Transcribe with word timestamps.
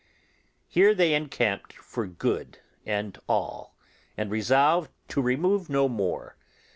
Here 0.67 0.95
they 0.95 1.13
encamped 1.13 1.73
for 1.73 2.07
good 2.07 2.57
and 2.87 3.19
all, 3.29 3.75
and 4.17 4.31
resolved 4.31 4.89
to 5.09 5.21
remove 5.21 5.69
no 5.69 5.87
more. 5.87 6.35